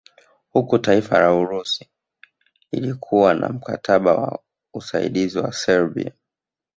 [0.53, 1.89] Huku taifa la Urusi
[2.71, 4.39] lilikuwa na mkataba wa
[4.73, 6.11] usaidizi na Serbia